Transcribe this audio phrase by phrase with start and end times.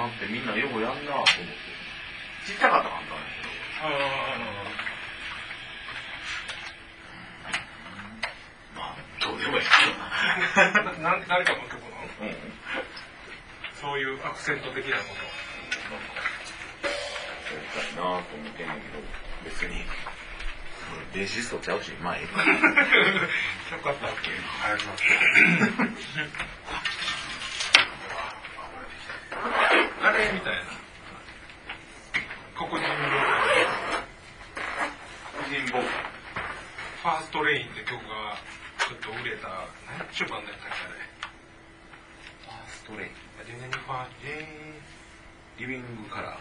[0.00, 1.36] なってみんなよくやんなと思って。
[2.46, 3.20] ちっちゃかったかんだね。
[3.82, 3.88] あ
[8.76, 11.10] まあ、どうでもいいけどな。
[11.10, 12.36] あ な誰かの曲なのうん。
[13.80, 15.04] そういうアクセント的なこ
[17.50, 18.24] やりたいなと思っ
[18.56, 19.02] てんねんけど、
[19.44, 19.84] 別に、
[21.12, 22.42] ベーシストちゃうし、まあええか。
[22.42, 22.48] と
[23.76, 24.30] よかったっけ
[24.62, 25.04] 早くなって。
[30.02, 30.62] あれみたいな
[32.56, 32.84] 黒人の
[35.48, 35.82] 人望。
[35.82, 38.36] ファーストレインって曲が
[38.76, 39.48] ちょっと売れた
[39.98, 41.00] 何ちゅうバンドやったっけあれ
[42.44, 43.10] ファーストレイン。
[43.46, 46.36] ジェネニファーえーリビングカラー。
[46.36, 46.40] ー、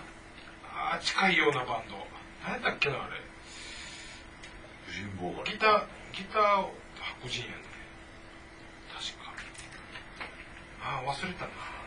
[0.96, 1.96] あー近いようなバンド
[2.44, 3.16] 何やったっけなあれ
[4.92, 6.68] 人望がギターギター
[7.24, 7.64] 白人やね
[8.92, 9.32] 確か
[10.84, 11.79] ああ忘れたな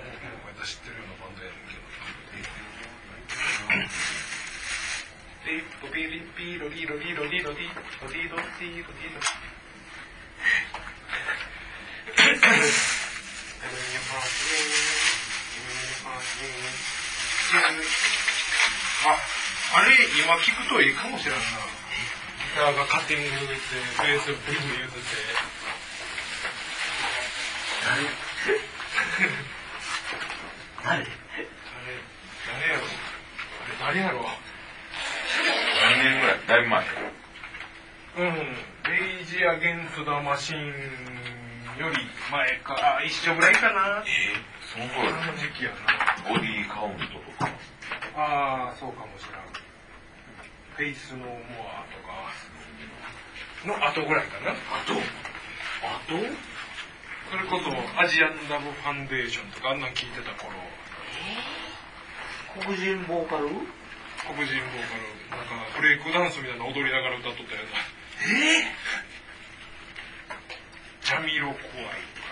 [0.00, 1.84] お前知ってるようなバンドやねんけど
[5.44, 9.20] ピッポピリッピロリロリロリロリロリロリロリロ
[19.04, 19.16] あ、
[19.76, 21.40] あれ今聞くといいかもしれんな。
[21.40, 21.46] ギ
[22.56, 24.98] ターがカッティングで、ベースをブリブリ言うて
[30.98, 31.10] て。
[32.46, 34.26] 誰誰、誰やろあれ誰やろ
[35.82, 36.36] 何年ぐらい？
[36.46, 36.84] だいぶ前。
[38.18, 38.56] うん。
[38.90, 40.58] レイジ・アゲンス・ダ・マシン
[41.78, 41.96] より
[42.30, 44.02] 前か、あ一緒ぐらいかな。
[44.06, 44.34] え
[44.72, 45.76] その頃あの時期やな。
[46.28, 47.48] ボディカウントとか。
[48.16, 49.40] ああ、そうかもしれん。
[50.76, 51.34] フェイス・ノー・モ
[51.70, 52.32] アとか、
[53.64, 54.50] の後ぐらいかな。
[54.52, 54.54] あ
[54.86, 54.92] と
[55.82, 56.14] あと
[57.30, 60.52] それこそアジアンダブファウンデーションとかあんなん聞いてた頃、
[62.58, 63.46] 黒人ボーカル？
[63.46, 63.62] 黒人
[64.34, 67.78] ボーカル、なんかブレイクダンスみたいなの踊りながら歌っとったような。
[68.26, 68.74] え
[71.02, 72.28] ジャミロクワイとか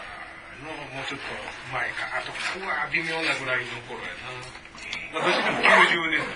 [0.63, 1.27] のもうちょっと
[1.73, 4.35] 前か、あとうわ微妙なぐらいの頃やな。
[5.15, 6.27] 私でも90年代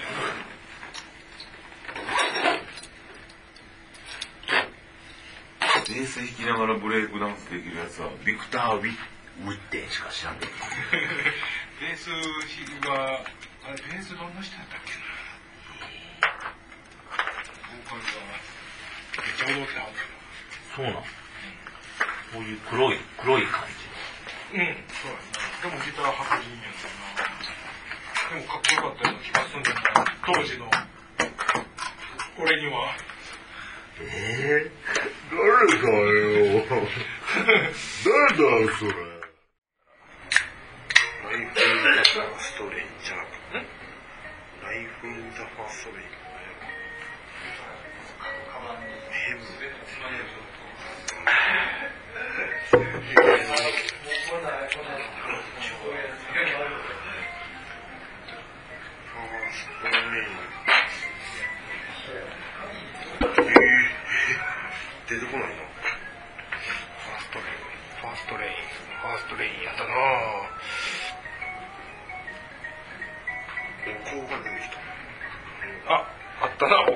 [4.48, 4.64] や
[5.88, 8.88] ベース弾きながらブレイクダンスできるやつはビクター・ウィ
[9.44, 10.52] ウィッテンしか知らんでな。
[11.80, 12.08] ベース
[12.80, 13.24] が、
[13.64, 15.06] あれベースどんな人やったっけな。
[17.70, 18.10] ボーカルが、
[19.22, 20.02] めっちゃ踊ってはった
[20.74, 21.06] そうなんこ
[22.40, 25.70] ういう黒い黒い感じうん、そうやな。
[25.70, 27.22] でもギター白人やんな。
[28.34, 30.10] でもかっこよかったような気がするんだよな。
[30.26, 30.66] 当時の、
[32.42, 32.96] 俺には。
[34.00, 34.72] ええ
[35.30, 36.66] 誰だよ
[38.04, 39.12] 誰だそれ
[42.38, 43.16] スト・レインじゃ
[44.72, 46.08] なくてライフ・ァースト・レイン
[49.10, 50.42] ヘブファースト・レイン
[63.34, 65.51] えー、出てこない。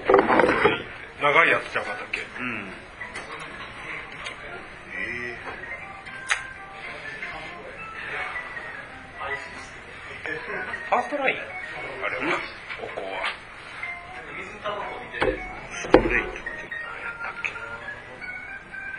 [0.06, 2.20] 長いやつじゃなかったっけ？
[2.20, 2.72] うん。
[10.28, 10.30] え
[10.88, 11.36] ファーストライン？
[11.36, 11.40] あ
[12.08, 12.22] れは、
[12.82, 13.08] お香は。
[15.18, 17.50] ー、ファースト・レインって何やったっけ？
[17.52, 17.58] な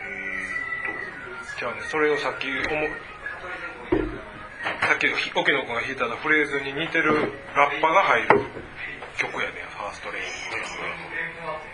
[0.04, 0.10] え
[1.58, 2.58] じゃあね、それをさっき思、
[4.80, 8.28] さっき沖野君が弾いたフレーズに似てるラッパが入る
[9.16, 10.24] 曲やねファーストレイン。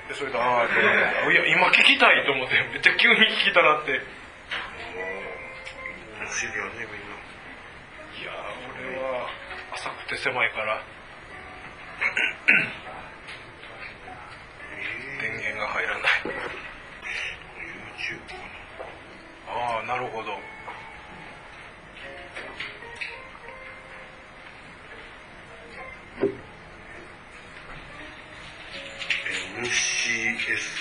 [0.08, 3.92] で、それで、ああ、っていや、今聞きたいと思って、めっちゃ急に聞きたなって。
[3.92, 4.00] いー、
[6.20, 7.08] 不思議やねみん。
[7.08, 8.34] なやー、
[8.92, 9.28] 俺は
[9.72, 10.82] 浅くて狭いから、
[15.22, 16.02] 電源が入らない。
[18.04, 18.20] YouTube
[19.48, 20.53] ああ、なるほど。
[30.44, 30.76] 知す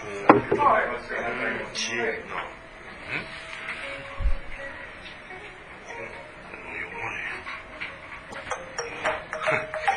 [0.00, 0.56] こう
[1.74, 2.04] 知恵の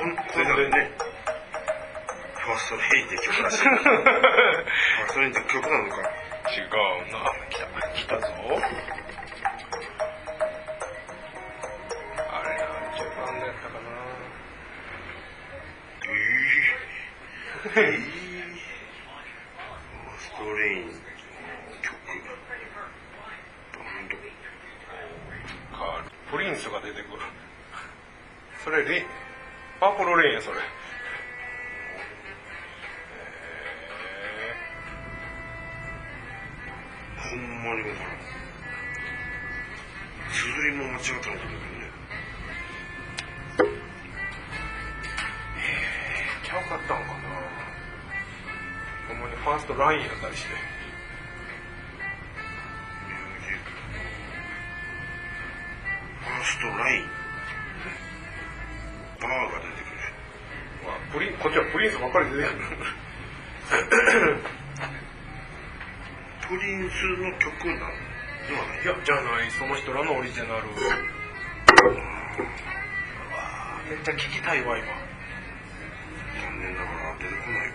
[0.03, 0.23] んこ
[0.57, 0.91] れね
[2.35, 2.57] ファー。
[2.57, 2.79] ストイ
[3.17, 3.79] 曲らしいファー
[5.07, 5.95] ストイ曲なのか
[6.51, 6.75] 違う
[7.13, 7.63] な来た
[7.93, 8.27] 来たぞ
[12.29, 13.87] あれだったかな
[17.79, 18.26] ええ
[20.37, 20.93] ストレイン
[21.81, 21.97] 曲。
[23.73, 24.13] バンド
[25.75, 27.23] かプリンスが出てくる。
[28.63, 29.03] それレ
[29.79, 30.57] パープルレインやそれ。
[30.59, 30.61] へ
[37.17, 38.17] ほんまに分からん
[40.31, 41.89] 綴りも間違ったのと思うけどね
[45.57, 47.26] えちゃうかったんかな
[49.07, 50.49] ほんまにファーストラインやったりして。
[50.49, 57.03] ファーストライン。
[59.19, 59.97] バーが出てくる。
[60.85, 62.55] まあプリンこっちはプリンスばっかり出てくる。
[66.47, 67.77] プリンスの曲なん？
[68.47, 70.51] ではないいやじゃないその人らのオリジナル。
[70.51, 70.61] うわ
[73.89, 74.87] めっちゃ聞きたいわ今。
[76.39, 77.73] 残念ながら出てこないわ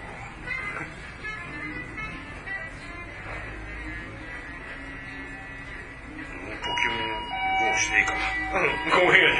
[8.52, 9.36] うんごめんやね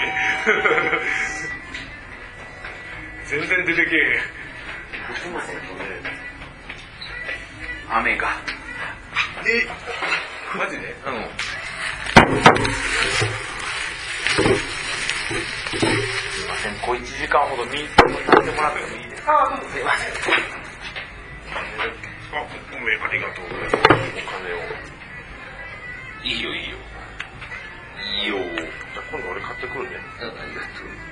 [3.27, 4.21] 全然出てけえへん
[7.91, 8.29] 雨が。
[9.47, 9.49] え
[10.59, 10.95] マジで？
[11.07, 11.13] うん。
[15.73, 15.77] す
[16.45, 19.33] いません、小1時間ほどミーティングにさせてもらってもいいですか？
[19.33, 20.13] あ、どうぞすいません。
[22.33, 22.35] あ
[22.71, 23.93] ごめんありがとうございますお金
[24.55, 24.57] を
[26.25, 26.77] いいよ、いいよ。
[29.13, 31.12] 今度俺買ってくるね、ありがとう。